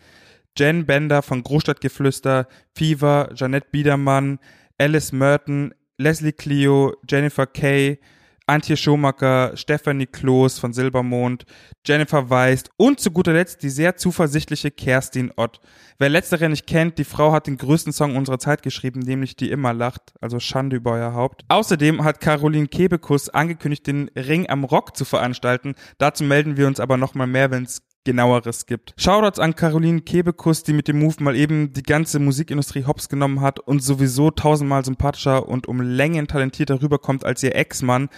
Jen 0.57 0.87
Bender 0.87 1.21
von 1.21 1.43
Großstadtgeflüster, 1.43 2.47
Fever, 2.73 3.29
Janette 3.35 3.67
Biedermann, 3.71 4.39
Alice 4.79 5.11
Merton, 5.11 5.75
Leslie 6.01 6.33
Clio, 6.33 6.95
Jennifer 7.07 7.45
Kay, 7.45 7.99
Antje 8.47 8.75
Schomacker, 8.75 9.55
Stephanie 9.55 10.07
Kloß 10.07 10.59
von 10.59 10.73
Silbermond, 10.73 11.45
Jennifer 11.85 12.29
Weist 12.29 12.69
und 12.75 12.99
zu 12.99 13.11
guter 13.11 13.33
Letzt 13.33 13.61
die 13.63 13.69
sehr 13.69 13.95
zuversichtliche 13.95 14.71
Kerstin 14.71 15.31
Ott. 15.37 15.61
Wer 15.99 16.09
letztere 16.09 16.49
nicht 16.49 16.65
kennt, 16.65 16.97
die 16.97 17.03
Frau 17.03 17.31
hat 17.31 17.47
den 17.47 17.57
größten 17.57 17.93
Song 17.93 18.17
unserer 18.17 18.39
Zeit 18.39 18.63
geschrieben, 18.63 18.99
nämlich 19.01 19.35
Die 19.35 19.51
immer 19.51 19.73
lacht, 19.73 20.13
also 20.19 20.39
Schande 20.39 20.75
über 20.75 20.93
euer 20.93 21.13
Haupt. 21.13 21.45
Außerdem 21.47 22.03
hat 22.03 22.19
Caroline 22.19 22.67
Kebekus 22.67 23.29
angekündigt, 23.29 23.85
den 23.85 24.09
Ring 24.15 24.49
am 24.49 24.63
Rock 24.63 24.97
zu 24.97 25.05
veranstalten. 25.05 25.75
Dazu 25.99 26.23
melden 26.23 26.57
wir 26.57 26.67
uns 26.67 26.79
aber 26.79 26.97
nochmal 26.97 27.27
mehr, 27.27 27.51
wenn 27.51 27.63
es 27.63 27.83
genaueres 28.03 28.65
gibt. 28.65 28.93
Shoutouts 28.97 29.39
an 29.39 29.55
Caroline 29.55 30.01
Kebekus, 30.01 30.63
die 30.63 30.73
mit 30.73 30.87
dem 30.87 30.99
Move 30.99 31.23
mal 31.23 31.35
eben 31.35 31.73
die 31.73 31.83
ganze 31.83 32.19
Musikindustrie 32.19 32.85
hops 32.85 33.09
genommen 33.09 33.41
hat 33.41 33.59
und 33.59 33.83
sowieso 33.83 34.31
tausendmal 34.31 34.83
sympathischer 34.83 35.47
und 35.47 35.67
um 35.67 35.81
Längen 35.81 36.27
talentierter 36.27 36.81
rüberkommt 36.81 37.25
als 37.25 37.43
ihr 37.43 37.55
Ex-Mann. 37.55 38.09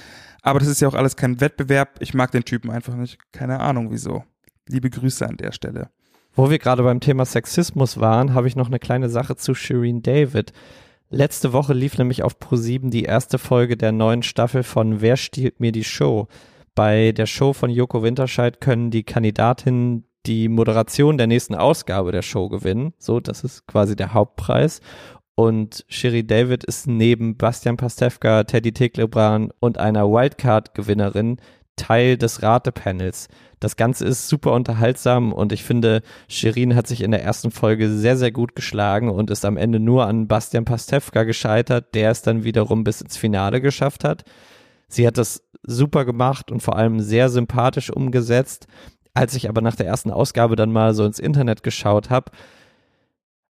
Aber 0.41 0.59
das 0.59 0.67
ist 0.67 0.81
ja 0.81 0.87
auch 0.87 0.93
alles 0.93 1.15
kein 1.15 1.41
Wettbewerb. 1.41 1.97
Ich 1.99 2.13
mag 2.13 2.31
den 2.31 2.45
Typen 2.45 2.69
einfach 2.71 2.95
nicht. 2.95 3.17
Keine 3.31 3.59
Ahnung 3.59 3.91
wieso. 3.91 4.23
Liebe 4.67 4.89
Grüße 4.89 5.27
an 5.27 5.37
der 5.37 5.51
Stelle. 5.51 5.89
Wo 6.35 6.49
wir 6.49 6.59
gerade 6.59 6.83
beim 6.83 6.99
Thema 6.99 7.25
Sexismus 7.25 7.99
waren, 7.99 8.33
habe 8.33 8.47
ich 8.47 8.55
noch 8.55 8.67
eine 8.67 8.79
kleine 8.79 9.09
Sache 9.09 9.35
zu 9.35 9.53
Shireen 9.53 10.01
David. 10.01 10.51
Letzte 11.09 11.53
Woche 11.53 11.73
lief 11.73 11.97
nämlich 11.97 12.23
auf 12.23 12.37
Pro7 12.39 12.89
die 12.89 13.03
erste 13.03 13.37
Folge 13.37 13.77
der 13.77 13.91
neuen 13.91 14.23
Staffel 14.23 14.63
von 14.63 14.99
Wer 14.99 15.15
stiehlt 15.15 15.59
mir 15.59 15.71
die 15.71 15.83
Show? 15.83 16.27
Bei 16.75 17.11
der 17.11 17.25
Show 17.25 17.53
von 17.53 17.69
Joko 17.69 18.03
Winterscheid 18.03 18.59
können 18.59 18.89
die 18.89 19.03
Kandidatinnen 19.03 20.05
die 20.25 20.47
Moderation 20.47 21.17
der 21.17 21.27
nächsten 21.27 21.55
Ausgabe 21.55 22.11
der 22.11 22.21
Show 22.21 22.49
gewinnen. 22.49 22.93
So, 22.97 23.19
das 23.19 23.43
ist 23.43 23.67
quasi 23.67 23.95
der 23.95 24.13
Hauptpreis. 24.13 24.79
Und 25.35 25.85
Sherry 25.87 26.25
David 26.25 26.63
ist 26.63 26.87
neben 26.87 27.37
Bastian 27.37 27.77
Pastewka, 27.77 28.43
Teddy 28.43 28.71
Teklebran 28.71 29.51
und 29.59 29.77
einer 29.77 30.07
Wildcard-Gewinnerin 30.09 31.37
Teil 31.75 32.17
des 32.17 32.43
Ratepanels. 32.43 33.27
Das 33.59 33.75
Ganze 33.75 34.05
ist 34.05 34.27
super 34.27 34.51
unterhaltsam 34.51 35.33
und 35.33 35.51
ich 35.51 35.63
finde, 35.63 36.01
Shirin 36.27 36.75
hat 36.75 36.87
sich 36.87 37.01
in 37.01 37.11
der 37.11 37.23
ersten 37.23 37.49
Folge 37.49 37.89
sehr, 37.89 38.15
sehr 38.15 38.31
gut 38.31 38.55
geschlagen 38.55 39.09
und 39.09 39.31
ist 39.31 39.43
am 39.45 39.57
Ende 39.57 39.79
nur 39.79 40.05
an 40.05 40.27
Bastian 40.27 40.65
Pastewka 40.65 41.23
gescheitert, 41.23 41.95
der 41.95 42.11
es 42.11 42.21
dann 42.21 42.43
wiederum 42.43 42.83
bis 42.83 43.01
ins 43.01 43.17
Finale 43.17 43.59
geschafft 43.59 44.03
hat. 44.03 44.23
Sie 44.87 45.07
hat 45.07 45.17
das 45.17 45.41
super 45.63 46.05
gemacht 46.05 46.51
und 46.51 46.61
vor 46.61 46.75
allem 46.75 46.99
sehr 46.99 47.29
sympathisch 47.29 47.89
umgesetzt. 47.89 48.67
Als 49.13 49.35
ich 49.35 49.47
aber 49.47 49.61
nach 49.61 49.75
der 49.75 49.85
ersten 49.85 50.11
Ausgabe 50.11 50.55
dann 50.55 50.71
mal 50.71 50.93
so 50.93 51.05
ins 51.05 51.19
Internet 51.19 51.63
geschaut 51.63 52.09
habe, 52.09 52.31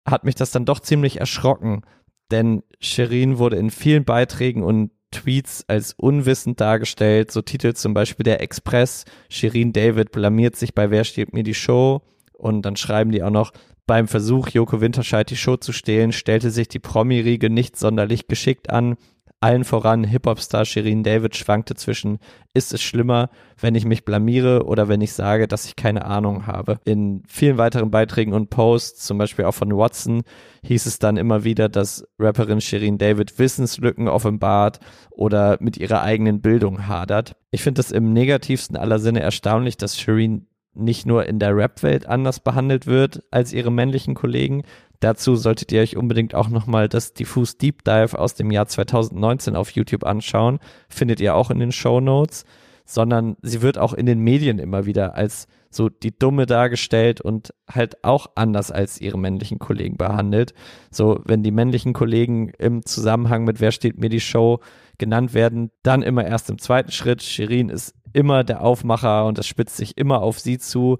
hat 0.06 0.24
mich 0.24 0.34
das 0.34 0.50
dann 0.50 0.64
doch 0.64 0.80
ziemlich 0.80 1.18
erschrocken, 1.18 1.82
denn 2.30 2.62
Shirin 2.80 3.38
wurde 3.38 3.56
in 3.56 3.70
vielen 3.70 4.04
Beiträgen 4.04 4.62
und 4.62 4.90
Tweets 5.10 5.64
als 5.68 5.94
unwissend 5.94 6.60
dargestellt. 6.60 7.30
So 7.30 7.42
titelt 7.42 7.78
zum 7.78 7.94
Beispiel 7.94 8.24
der 8.24 8.40
Express, 8.40 9.04
Shirin 9.28 9.72
David 9.72 10.12
blamiert 10.12 10.56
sich 10.56 10.74
bei 10.74 10.90
Wer 10.90 11.04
steht 11.04 11.32
mir 11.32 11.42
die 11.42 11.54
Show? 11.54 12.02
Und 12.32 12.62
dann 12.62 12.76
schreiben 12.76 13.12
die 13.12 13.22
auch 13.22 13.30
noch, 13.30 13.52
beim 13.86 14.08
Versuch, 14.08 14.48
Joko 14.48 14.80
Winterscheid 14.80 15.30
die 15.30 15.36
Show 15.36 15.56
zu 15.56 15.72
stehlen, 15.72 16.12
stellte 16.12 16.50
sich 16.50 16.68
die 16.68 16.78
Promi-Riege 16.78 17.50
nicht 17.50 17.76
sonderlich 17.76 18.26
geschickt 18.26 18.70
an. 18.70 18.96
Allen 19.38 19.64
voran 19.64 20.02
Hip-Hop-Star 20.02 20.64
Shirin 20.64 21.02
David 21.02 21.36
schwankte 21.36 21.74
zwischen, 21.74 22.18
ist 22.54 22.72
es 22.72 22.82
schlimmer, 22.82 23.28
wenn 23.60 23.74
ich 23.74 23.84
mich 23.84 24.04
blamiere 24.04 24.64
oder 24.64 24.88
wenn 24.88 25.02
ich 25.02 25.12
sage, 25.12 25.46
dass 25.46 25.66
ich 25.66 25.76
keine 25.76 26.06
Ahnung 26.06 26.46
habe. 26.46 26.80
In 26.84 27.22
vielen 27.28 27.58
weiteren 27.58 27.90
Beiträgen 27.90 28.32
und 28.32 28.48
Posts, 28.48 29.04
zum 29.04 29.18
Beispiel 29.18 29.44
auch 29.44 29.52
von 29.54 29.76
Watson, 29.76 30.22
hieß 30.64 30.86
es 30.86 30.98
dann 30.98 31.18
immer 31.18 31.44
wieder, 31.44 31.68
dass 31.68 32.08
Rapperin 32.18 32.62
Shirin 32.62 32.96
David 32.96 33.38
Wissenslücken 33.38 34.08
offenbart 34.08 34.80
oder 35.10 35.58
mit 35.60 35.76
ihrer 35.76 36.00
eigenen 36.00 36.40
Bildung 36.40 36.88
hadert. 36.88 37.36
Ich 37.50 37.62
finde 37.62 37.82
es 37.82 37.92
im 37.92 38.14
negativsten 38.14 38.76
aller 38.76 38.98
Sinne 38.98 39.20
erstaunlich, 39.20 39.76
dass 39.76 40.00
Shirin 40.00 40.46
nicht 40.76 41.06
nur 41.06 41.26
in 41.26 41.38
der 41.38 41.56
Rap-Welt 41.56 42.06
anders 42.06 42.40
behandelt 42.40 42.86
wird 42.86 43.22
als 43.30 43.52
ihre 43.52 43.72
männlichen 43.72 44.14
Kollegen, 44.14 44.62
Dazu 45.00 45.36
solltet 45.36 45.72
ihr 45.72 45.82
euch 45.82 45.96
unbedingt 45.96 46.34
auch 46.34 46.48
nochmal 46.48 46.88
das 46.88 47.12
Diffus 47.12 47.58
Deep 47.58 47.84
Dive 47.84 48.18
aus 48.18 48.34
dem 48.34 48.50
Jahr 48.50 48.66
2019 48.66 49.56
auf 49.56 49.70
YouTube 49.70 50.04
anschauen. 50.04 50.58
Findet 50.88 51.20
ihr 51.20 51.34
auch 51.34 51.50
in 51.50 51.58
den 51.58 51.72
Show 51.72 52.00
Notes. 52.00 52.44
sondern 52.88 53.36
sie 53.42 53.62
wird 53.62 53.78
auch 53.78 53.92
in 53.92 54.06
den 54.06 54.20
Medien 54.20 54.60
immer 54.60 54.86
wieder 54.86 55.16
als 55.16 55.48
so 55.70 55.88
die 55.88 56.16
Dumme 56.16 56.46
dargestellt 56.46 57.20
und 57.20 57.52
halt 57.68 58.04
auch 58.04 58.28
anders 58.36 58.70
als 58.70 59.00
ihre 59.00 59.18
männlichen 59.18 59.58
Kollegen 59.58 59.96
behandelt. 59.96 60.54
So, 60.92 61.20
wenn 61.24 61.42
die 61.42 61.50
männlichen 61.50 61.94
Kollegen 61.94 62.50
im 62.58 62.86
Zusammenhang 62.86 63.42
mit 63.42 63.60
Wer 63.60 63.72
steht 63.72 63.98
mir 63.98 64.08
die 64.08 64.20
Show 64.20 64.60
genannt 64.98 65.34
werden, 65.34 65.72
dann 65.82 66.02
immer 66.02 66.24
erst 66.24 66.48
im 66.48 66.58
zweiten 66.58 66.92
Schritt. 66.92 67.24
Shirin 67.24 67.70
ist 67.70 67.96
immer 68.16 68.44
der 68.44 68.62
Aufmacher 68.62 69.26
und 69.26 69.36
das 69.36 69.46
spitzt 69.46 69.76
sich 69.76 69.98
immer 69.98 70.22
auf 70.22 70.40
sie 70.40 70.58
zu. 70.58 70.98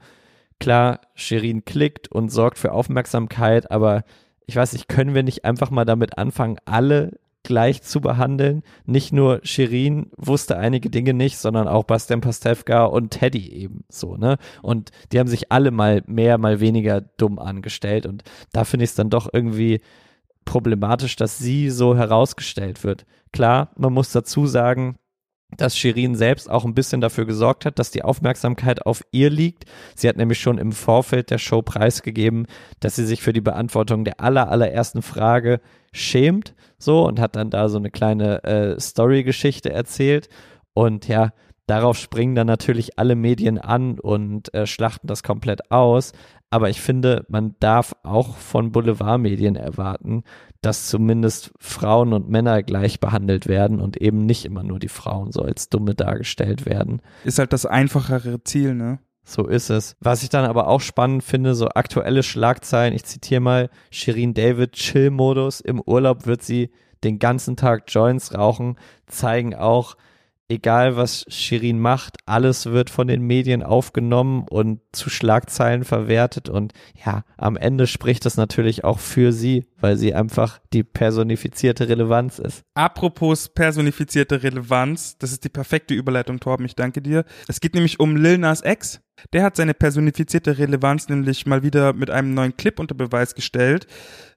Klar, 0.60 1.00
Shirin 1.14 1.64
klickt 1.64 2.12
und 2.12 2.30
sorgt 2.30 2.58
für 2.58 2.72
Aufmerksamkeit, 2.72 3.70
aber 3.70 4.04
ich 4.46 4.54
weiß 4.54 4.74
nicht, 4.74 4.88
können 4.88 5.14
wir 5.14 5.22
nicht 5.22 5.44
einfach 5.44 5.70
mal 5.70 5.86
damit 5.86 6.18
anfangen, 6.18 6.58
alle 6.66 7.18
gleich 7.42 7.82
zu 7.82 8.00
behandeln. 8.00 8.62
Nicht 8.84 9.12
nur 9.12 9.40
Shirin 9.44 10.10
wusste 10.18 10.58
einige 10.58 10.90
Dinge 10.90 11.14
nicht, 11.14 11.38
sondern 11.38 11.68
auch 11.68 11.84
Bastian 11.84 12.20
Pastewka 12.20 12.84
und 12.84 13.10
Teddy 13.10 13.50
eben 13.50 13.84
so, 13.88 14.16
ne? 14.16 14.36
Und 14.62 14.90
die 15.10 15.18
haben 15.18 15.28
sich 15.28 15.50
alle 15.50 15.70
mal 15.70 16.02
mehr, 16.06 16.36
mal 16.36 16.60
weniger 16.60 17.00
dumm 17.00 17.38
angestellt 17.38 18.04
und 18.04 18.24
da 18.52 18.64
finde 18.64 18.84
ich 18.84 18.90
es 18.90 18.96
dann 18.96 19.10
doch 19.10 19.28
irgendwie 19.32 19.80
problematisch, 20.44 21.16
dass 21.16 21.38
sie 21.38 21.70
so 21.70 21.96
herausgestellt 21.96 22.84
wird. 22.84 23.06
Klar, 23.32 23.70
man 23.76 23.92
muss 23.92 24.12
dazu 24.12 24.46
sagen, 24.46 24.98
dass 25.56 25.76
Shirin 25.76 26.14
selbst 26.16 26.50
auch 26.50 26.64
ein 26.64 26.74
bisschen 26.74 27.00
dafür 27.00 27.24
gesorgt 27.24 27.64
hat, 27.64 27.78
dass 27.78 27.90
die 27.90 28.02
Aufmerksamkeit 28.02 28.84
auf 28.84 29.02
ihr 29.12 29.30
liegt. 29.30 29.64
Sie 29.94 30.08
hat 30.08 30.16
nämlich 30.16 30.40
schon 30.40 30.58
im 30.58 30.72
Vorfeld 30.72 31.30
der 31.30 31.38
Show 31.38 31.62
preisgegeben, 31.62 32.46
dass 32.80 32.96
sie 32.96 33.06
sich 33.06 33.22
für 33.22 33.32
die 33.32 33.40
Beantwortung 33.40 34.04
der 34.04 34.20
aller, 34.20 34.50
allerersten 34.50 35.02
Frage 35.02 35.60
schämt, 35.92 36.54
so, 36.78 37.06
und 37.06 37.20
hat 37.20 37.36
dann 37.36 37.50
da 37.50 37.68
so 37.68 37.78
eine 37.78 37.90
kleine 37.90 38.42
äh, 38.44 38.80
Story-Geschichte 38.80 39.72
erzählt. 39.72 40.28
Und 40.74 41.08
ja, 41.08 41.32
darauf 41.66 41.96
springen 41.96 42.34
dann 42.34 42.46
natürlich 42.46 42.98
alle 42.98 43.14
Medien 43.14 43.58
an 43.58 43.98
und 43.98 44.52
äh, 44.52 44.66
schlachten 44.66 45.06
das 45.06 45.22
komplett 45.22 45.70
aus. 45.70 46.12
Aber 46.50 46.70
ich 46.70 46.80
finde, 46.80 47.24
man 47.28 47.56
darf 47.58 47.94
auch 48.02 48.36
von 48.36 48.70
Boulevardmedien 48.70 49.56
erwarten, 49.56 50.22
dass 50.60 50.88
zumindest 50.88 51.52
Frauen 51.58 52.12
und 52.12 52.28
Männer 52.28 52.62
gleich 52.62 53.00
behandelt 53.00 53.48
werden 53.48 53.80
und 53.80 53.96
eben 53.96 54.26
nicht 54.26 54.44
immer 54.44 54.62
nur 54.62 54.78
die 54.78 54.88
Frauen 54.88 55.32
so 55.32 55.42
als 55.42 55.68
Dumme 55.68 55.94
dargestellt 55.94 56.64
werden. 56.64 57.02
Ist 57.24 57.38
halt 57.38 57.52
das 57.52 57.66
einfachere 57.66 58.42
Ziel, 58.44 58.74
ne? 58.74 59.00
So 59.28 59.44
ist 59.46 59.70
es. 59.70 59.96
Was 59.98 60.22
ich 60.22 60.28
dann 60.28 60.44
aber 60.44 60.68
auch 60.68 60.80
spannend 60.80 61.24
finde, 61.24 61.56
so 61.56 61.68
aktuelle 61.68 62.22
Schlagzeilen, 62.22 62.94
ich 62.94 63.04
zitiere 63.04 63.40
mal, 63.40 63.70
Shirin 63.90 64.34
David 64.34 64.72
Chill-Modus, 64.72 65.60
im 65.60 65.80
Urlaub 65.80 66.26
wird 66.26 66.42
sie 66.42 66.70
den 67.02 67.18
ganzen 67.18 67.56
Tag 67.56 67.84
Joints 67.88 68.34
rauchen, 68.34 68.76
zeigen 69.06 69.54
auch, 69.54 69.96
egal 70.48 70.96
was 70.96 71.24
Shirin 71.28 71.80
macht, 71.80 72.16
alles 72.24 72.66
wird 72.66 72.90
von 72.90 73.08
den 73.08 73.22
Medien 73.22 73.62
aufgenommen 73.62 74.46
und 74.48 74.80
zu 74.92 75.10
Schlagzeilen 75.10 75.84
verwertet 75.84 76.48
und 76.48 76.72
ja, 77.04 77.24
am 77.36 77.56
Ende 77.56 77.86
spricht 77.86 78.24
das 78.24 78.36
natürlich 78.36 78.84
auch 78.84 78.98
für 78.98 79.32
sie, 79.32 79.66
weil 79.78 79.96
sie 79.96 80.14
einfach 80.14 80.60
die 80.72 80.84
personifizierte 80.84 81.88
Relevanz 81.88 82.38
ist. 82.38 82.62
Apropos 82.74 83.48
personifizierte 83.48 84.42
Relevanz, 84.42 85.18
das 85.18 85.32
ist 85.32 85.44
die 85.44 85.48
perfekte 85.48 85.94
Überleitung, 85.94 86.38
Torben, 86.40 86.66
ich 86.66 86.76
danke 86.76 87.02
dir. 87.02 87.24
Es 87.48 87.60
geht 87.60 87.74
nämlich 87.74 87.98
um 88.00 88.16
Lil 88.16 88.38
Nas 88.38 88.62
X. 88.64 89.00
Der 89.32 89.42
hat 89.42 89.56
seine 89.56 89.74
personifizierte 89.74 90.58
Relevanz 90.58 91.08
nämlich 91.08 91.46
mal 91.46 91.62
wieder 91.62 91.92
mit 91.92 92.10
einem 92.10 92.34
neuen 92.34 92.56
Clip 92.56 92.78
unter 92.78 92.94
Beweis 92.94 93.34
gestellt. 93.34 93.86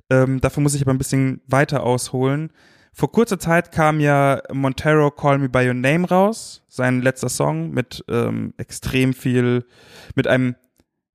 Ähm, 0.09 0.41
dafür 0.41 0.63
muss 0.63 0.73
ich 0.73 0.81
aber 0.81 0.93
ein 0.93 0.97
bisschen 0.97 1.41
weiter 1.47 1.83
ausholen. 1.83 2.51
Vor 2.99 3.13
kurzer 3.13 3.39
Zeit 3.39 3.71
kam 3.71 4.01
ja 4.01 4.41
Montero 4.51 5.09
Call 5.09 5.37
Me 5.37 5.47
By 5.47 5.65
Your 5.65 5.73
Name 5.73 6.05
raus, 6.05 6.63
sein 6.67 7.01
letzter 7.01 7.29
Song 7.29 7.69
mit 7.69 8.03
ähm, 8.09 8.53
extrem 8.57 9.13
viel, 9.13 9.63
mit 10.15 10.27
einem 10.27 10.57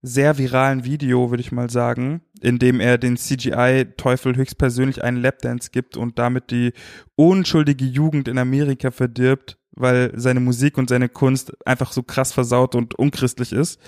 sehr 0.00 0.38
viralen 0.38 0.86
Video, 0.86 1.28
würde 1.28 1.42
ich 1.42 1.52
mal 1.52 1.68
sagen, 1.68 2.22
in 2.40 2.58
dem 2.58 2.80
er 2.80 2.96
den 2.96 3.18
CGI-Teufel 3.18 4.34
höchstpersönlich 4.34 5.04
einen 5.04 5.18
Lapdance 5.18 5.68
gibt 5.72 5.98
und 5.98 6.18
damit 6.18 6.50
die 6.50 6.72
unschuldige 7.16 7.84
Jugend 7.84 8.28
in 8.28 8.38
Amerika 8.38 8.90
verdirbt, 8.90 9.58
weil 9.72 10.10
seine 10.14 10.40
Musik 10.40 10.78
und 10.78 10.88
seine 10.88 11.10
Kunst 11.10 11.52
einfach 11.66 11.92
so 11.92 12.02
krass 12.02 12.32
versaut 12.32 12.74
und 12.74 12.94
unchristlich 12.94 13.52
ist. 13.52 13.78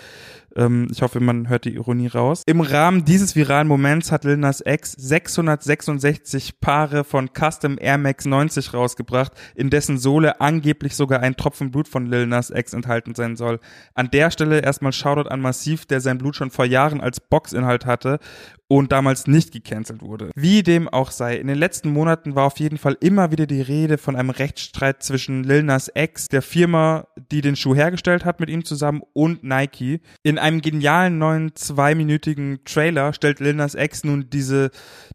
Ähm, 0.57 0.89
ich 0.91 1.03
hoffe, 1.03 1.21
man 1.21 1.49
hört 1.49 1.65
die 1.65 1.75
Ironie 1.75 2.09
raus. 2.09 2.43
Im 2.47 2.61
Rahmen 2.61 3.05
dieses 3.05 3.37
viralen 3.37 3.69
Moments 3.69 4.11
hat 4.11 4.25
Lil 4.25 4.39
Nas 4.39 4.63
X 4.65 4.93
666 4.93 6.61
Paare 6.61 7.05
von 7.05 7.31
Custom 7.33 7.77
Air 7.79 7.99
Max 7.99 8.25
90 8.25 8.73
rausgebracht, 8.75 9.33
in 9.55 9.71
dessen 9.71 9.99
Sohle 9.99 10.41
angeblich 10.41 10.97
sogar 10.97 11.21
ein 11.21 11.37
Tropfen 11.37 11.71
Blut 11.71 11.89
von 11.89 12.07
Lil 12.07 12.27
Nas 12.27 12.51
enthalten 12.51 13.15
sein 13.15 13.37
soll. 13.37 13.61
An 13.95 14.11
der 14.11 14.31
Stelle 14.31 14.61
erstmal 14.61 14.93
Shoutout 14.93 15.29
an 15.29 15.41
Massiv, 15.41 15.87
der 15.87 16.01
sein 16.01 16.19
Blut 16.19 16.37
schon 16.37 16.51
vor 16.51 16.65
Jahren 16.65 17.01
als 17.01 17.21
Boxinhalt 17.21 17.87
hatte 17.87 18.19
und 18.69 18.91
damals 18.91 19.27
nicht 19.27 19.53
gecancelt 19.53 20.03
wurde. 20.03 20.31
Wie 20.35 20.63
dem 20.63 20.89
auch 20.89 21.11
sei, 21.11 21.37
in 21.37 21.47
den 21.47 21.59
letzten 21.59 21.91
Monaten 21.91 22.35
war 22.35 22.45
auf 22.45 22.59
jeden 22.59 22.79
Fall 22.79 22.97
immer 23.01 23.31
wieder 23.31 23.47
die 23.47 23.61
Rede 23.61 23.97
von 23.97 24.17
einem 24.17 24.31
Rechtsstreit 24.31 25.03
zwischen 25.03 25.45
Lil 25.45 25.63
Nas 25.63 25.91
X, 25.95 26.29
der 26.29 26.43
Firma, 26.43 27.07
die 27.31 27.43
den 27.43 27.55
Schuh 27.55 27.75
hergestellt 27.75 28.25
hat 28.25 28.41
mit 28.41 28.51
ihm 28.51 28.65
zusammen, 28.65 29.03
und 29.13 29.45
Nike. 29.45 30.01
In 30.23 30.39
einem 30.39 30.61
genialen 30.63 31.19
neuen 31.19 31.55
zweiminütigen 31.55 32.61
Trailer 32.65 33.13
stellt 33.13 33.39
Lil 33.41 33.55
Nas 33.55 33.75
X 33.75 34.03
nun 34.03 34.31
diese, 34.31 34.71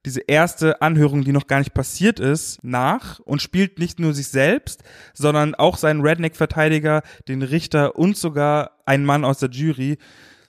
diese 0.06 0.22
erste 0.22 0.82
Anhörung, 0.82 1.24
die 1.24 1.34
noch 1.34 1.48
gar 1.48 1.60
nicht 1.60 1.74
passiert 1.74 2.20
ist, 2.20 2.64
nach 2.64 3.20
und 3.20 3.42
spielt 3.42 3.80
nicht 3.80 4.00
nur 4.00 4.14
sich 4.14 4.30
selbst, 4.30 4.84
sondern 5.14 5.56
auch 5.56 5.78
seinen 5.78 6.02
Redneck-Verteidiger, 6.02 7.02
den 7.28 7.42
Richter 7.42 7.98
und 7.98 8.16
sogar 8.16 8.72
einen 8.86 9.06
Mann 9.06 9.26
aus 9.26 9.40
der 9.40 9.50
Jury. 9.50 9.98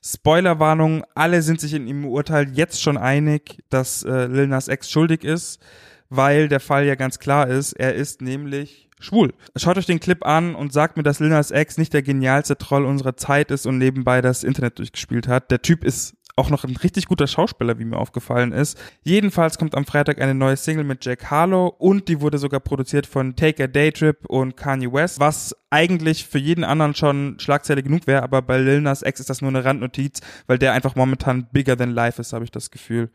Spoilerwarnung, 0.05 1.05
alle 1.15 1.43
sind 1.43 1.61
sich 1.61 1.75
in 1.75 1.87
ihrem 1.87 2.05
Urteil 2.07 2.49
jetzt 2.53 2.83
schon 2.83 2.97
einig, 2.99 3.63
dass 3.71 4.03
äh, 4.03 4.27
Lil 4.27 4.49
Nas 4.49 4.69
X 4.69 4.91
schuldig 4.91 5.23
ist, 5.23 5.61
weil 6.09 6.49
der 6.49 6.61
Fall 6.61 6.85
ja 6.85 6.97
ganz 6.97 7.21
klar 7.21 7.49
ist, 7.49 7.73
er 7.75 7.95
ist 7.95 8.21
nämlich 8.21 8.89
schwul. 8.99 9.33
Schaut 9.57 9.79
euch 9.79 9.87
den 9.87 10.01
Clip 10.01 10.25
an 10.27 10.55
und 10.57 10.73
sagt 10.73 10.97
mir, 10.97 11.05
dass 11.05 11.21
Lil 11.21 11.29
Nas 11.29 11.53
X 11.53 11.79
nicht 11.79 11.93
der 11.93 12.03
genialste 12.03 12.59
Troll 12.59 12.85
unserer 12.85 13.17
Zeit 13.17 13.51
ist 13.51 13.65
und 13.67 13.79
nebenbei 13.79 14.21
das 14.21 14.43
Internet 14.43 14.79
durchgespielt 14.79 15.29
hat. 15.29 15.51
Der 15.51 15.63
Typ 15.63 15.85
ist 15.85 16.15
auch 16.37 16.51
noch 16.51 16.65
ein 16.65 16.77
richtig 16.77 17.07
guter 17.07 17.27
Schauspieler, 17.27 17.79
wie 17.79 17.85
mir 17.85 17.99
aufgefallen 17.99 18.53
ist. 18.53 18.79
Jedenfalls 19.03 19.59
kommt 19.59 19.75
am 19.75 19.85
Freitag 19.85 20.21
eine 20.21 20.35
neue 20.35 20.57
Single 20.57 20.85
mit 20.85 21.05
Jack 21.05 21.31
Harlow 21.31 21.69
und 21.79 22.09
die 22.09 22.21
wurde 22.21 22.39
sogar 22.39 22.61
produziert 22.61 23.07
von 23.07 23.37
Take 23.37 23.65
a 23.65 23.67
Day 23.67 23.93
Trip 23.93 24.19
und 24.27 24.57
Kanye 24.57 24.93
West, 24.93 25.21
was 25.21 25.55
eigentlich 25.71 26.27
für 26.27 26.39
jeden 26.39 26.65
anderen 26.65 26.95
schon 26.95 27.39
Schlagzeile 27.39 27.83
genug 27.83 28.07
wäre, 28.07 28.23
aber 28.23 28.43
bei 28.43 28.59
Lil 28.59 28.81
Nas 28.81 29.03
X 29.03 29.21
ist 29.21 29.31
das 29.31 29.41
nur 29.41 29.51
eine 29.51 29.65
Randnotiz, 29.65 30.21
weil 30.47 30.59
der 30.59 30.73
einfach 30.73 30.97
momentan 30.97 31.49
bigger 31.53 31.77
than 31.77 31.91
life 31.91 32.21
ist, 32.21 32.33
habe 32.33 32.45
ich 32.45 32.51
das 32.51 32.71
Gefühl. 32.71 33.11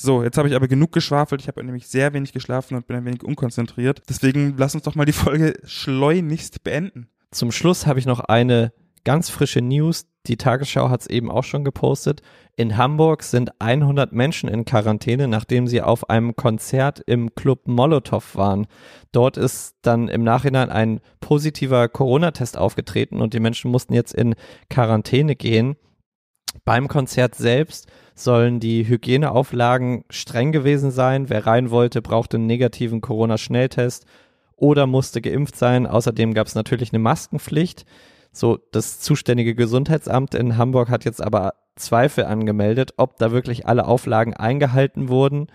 So, 0.00 0.22
jetzt 0.22 0.38
habe 0.38 0.48
ich 0.48 0.54
aber 0.54 0.68
genug 0.68 0.92
geschwafelt. 0.92 1.40
Ich 1.40 1.48
habe 1.48 1.64
nämlich 1.64 1.88
sehr 1.88 2.12
wenig 2.12 2.32
geschlafen 2.32 2.76
und 2.76 2.86
bin 2.86 2.96
ein 2.96 3.04
wenig 3.04 3.24
unkonzentriert. 3.24 4.00
Deswegen 4.08 4.54
lass 4.56 4.74
uns 4.76 4.84
doch 4.84 4.94
mal 4.94 5.06
die 5.06 5.12
Folge 5.12 5.54
schleunigst 5.64 6.62
beenden. 6.62 7.08
Zum 7.32 7.50
Schluss 7.50 7.84
habe 7.84 7.98
ich 7.98 8.06
noch 8.06 8.20
eine 8.20 8.72
ganz 9.08 9.30
frische 9.30 9.62
News. 9.62 10.04
Die 10.26 10.36
Tagesschau 10.36 10.90
hat 10.90 11.00
es 11.00 11.06
eben 11.06 11.30
auch 11.30 11.44
schon 11.44 11.64
gepostet. 11.64 12.20
In 12.56 12.76
Hamburg 12.76 13.22
sind 13.22 13.58
100 13.58 14.12
Menschen 14.12 14.50
in 14.50 14.66
Quarantäne, 14.66 15.28
nachdem 15.28 15.66
sie 15.66 15.80
auf 15.80 16.10
einem 16.10 16.36
Konzert 16.36 17.00
im 17.06 17.34
Club 17.34 17.66
Molotow 17.66 18.36
waren. 18.36 18.66
Dort 19.10 19.38
ist 19.38 19.76
dann 19.80 20.08
im 20.08 20.24
Nachhinein 20.24 20.68
ein 20.68 21.00
positiver 21.20 21.88
Corona-Test 21.88 22.58
aufgetreten 22.58 23.22
und 23.22 23.32
die 23.32 23.40
Menschen 23.40 23.70
mussten 23.70 23.94
jetzt 23.94 24.12
in 24.12 24.34
Quarantäne 24.68 25.36
gehen. 25.36 25.76
Beim 26.66 26.86
Konzert 26.86 27.34
selbst 27.34 27.86
sollen 28.14 28.60
die 28.60 28.86
Hygieneauflagen 28.86 30.04
streng 30.10 30.52
gewesen 30.52 30.90
sein. 30.90 31.30
Wer 31.30 31.46
rein 31.46 31.70
wollte, 31.70 32.02
brauchte 32.02 32.36
einen 32.36 32.44
negativen 32.44 33.00
Corona-Schnelltest 33.00 34.04
oder 34.54 34.86
musste 34.86 35.22
geimpft 35.22 35.56
sein. 35.56 35.86
Außerdem 35.86 36.34
gab 36.34 36.46
es 36.46 36.54
natürlich 36.54 36.92
eine 36.92 36.98
Maskenpflicht. 36.98 37.86
So, 38.32 38.58
das 38.72 39.00
zuständige 39.00 39.54
Gesundheitsamt 39.54 40.34
in 40.34 40.56
Hamburg 40.56 40.90
hat 40.90 41.04
jetzt 41.04 41.22
aber 41.22 41.54
Zweifel 41.76 42.24
angemeldet, 42.24 42.94
ob 42.96 43.18
da 43.18 43.32
wirklich 43.32 43.66
alle 43.66 43.86
Auflagen 43.86 44.34
eingehalten 44.34 45.08
wurden. 45.08 45.48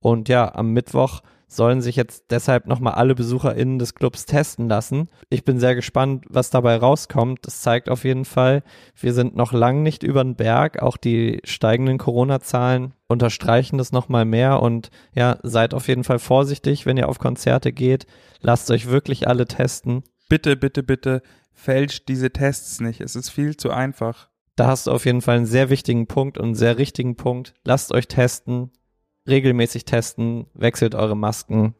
Und 0.00 0.28
ja, 0.28 0.54
am 0.54 0.72
Mittwoch 0.72 1.22
sollen 1.52 1.82
sich 1.82 1.96
jetzt 1.96 2.30
deshalb 2.30 2.66
nochmal 2.66 2.94
alle 2.94 3.14
BesucherInnen 3.14 3.78
des 3.78 3.94
Clubs 3.94 4.24
testen 4.24 4.68
lassen. 4.68 5.10
Ich 5.28 5.44
bin 5.44 5.58
sehr 5.60 5.74
gespannt, 5.74 6.24
was 6.28 6.48
dabei 6.48 6.76
rauskommt. 6.76 7.40
Das 7.42 7.60
zeigt 7.60 7.90
auf 7.90 8.04
jeden 8.04 8.24
Fall, 8.24 8.62
wir 8.98 9.12
sind 9.12 9.36
noch 9.36 9.52
lang 9.52 9.82
nicht 9.82 10.02
über 10.02 10.24
den 10.24 10.34
Berg. 10.34 10.80
Auch 10.80 10.96
die 10.96 11.40
steigenden 11.44 11.98
Corona-Zahlen 11.98 12.94
unterstreichen 13.06 13.76
das 13.76 13.92
nochmal 13.92 14.24
mehr. 14.24 14.62
Und 14.62 14.90
ja, 15.14 15.38
seid 15.42 15.74
auf 15.74 15.88
jeden 15.88 16.04
Fall 16.04 16.18
vorsichtig, 16.18 16.86
wenn 16.86 16.96
ihr 16.96 17.08
auf 17.08 17.18
Konzerte 17.18 17.72
geht. 17.72 18.06
Lasst 18.40 18.70
euch 18.70 18.88
wirklich 18.88 19.28
alle 19.28 19.46
testen. 19.46 20.04
Bitte, 20.30 20.56
bitte, 20.56 20.82
bitte 20.82 21.22
fälscht 21.54 22.08
diese 22.08 22.30
Tests 22.30 22.80
nicht. 22.80 23.00
Es 23.00 23.16
ist 23.16 23.30
viel 23.30 23.56
zu 23.56 23.70
einfach. 23.70 24.28
Da 24.56 24.66
hast 24.66 24.86
du 24.86 24.90
auf 24.90 25.06
jeden 25.06 25.22
Fall 25.22 25.36
einen 25.36 25.46
sehr 25.46 25.70
wichtigen 25.70 26.06
Punkt 26.06 26.36
und 26.38 26.44
einen 26.44 26.54
sehr 26.54 26.76
richtigen 26.78 27.16
Punkt. 27.16 27.54
Lasst 27.64 27.92
euch 27.92 28.06
testen, 28.08 28.70
regelmäßig 29.26 29.84
testen, 29.84 30.46
wechselt 30.54 30.94
eure 30.94 31.16
Masken. 31.16 31.74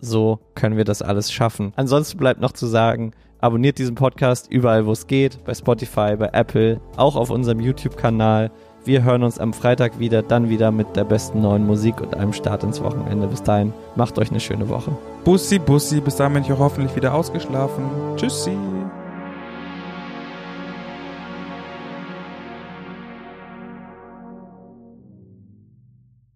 so 0.00 0.38
können 0.54 0.76
wir 0.76 0.84
das 0.84 1.02
alles 1.02 1.32
schaffen. 1.32 1.72
Ansonsten 1.76 2.18
bleibt 2.18 2.40
noch 2.40 2.52
zu 2.52 2.66
sagen, 2.66 3.12
abonniert 3.40 3.78
diesen 3.78 3.94
Podcast 3.94 4.50
überall, 4.50 4.86
wo 4.86 4.92
es 4.92 5.06
geht, 5.06 5.44
bei 5.44 5.54
Spotify, 5.54 6.16
bei 6.16 6.30
Apple, 6.32 6.80
auch 6.96 7.16
auf 7.16 7.30
unserem 7.30 7.60
YouTube-Kanal. 7.60 8.50
Wir 8.84 9.02
hören 9.02 9.22
uns 9.22 9.38
am 9.38 9.52
Freitag 9.52 9.98
wieder, 9.98 10.22
dann 10.22 10.48
wieder 10.48 10.70
mit 10.70 10.94
der 10.96 11.04
besten 11.04 11.42
neuen 11.42 11.66
Musik 11.66 12.00
und 12.00 12.14
einem 12.16 12.32
Start 12.32 12.62
ins 12.62 12.80
Wochenende. 12.82 13.26
Bis 13.26 13.42
dahin, 13.42 13.72
macht 13.96 14.18
euch 14.18 14.30
eine 14.30 14.40
schöne 14.40 14.68
Woche. 14.68 14.96
Bussi, 15.24 15.58
Bussi, 15.58 16.00
bis 16.00 16.16
dahin 16.16 16.34
bin 16.34 16.42
ich 16.44 16.52
auch 16.52 16.58
hoffentlich 16.58 16.94
wieder 16.96 17.12
ausgeschlafen. 17.12 17.84
Tschüssi. 18.16 18.56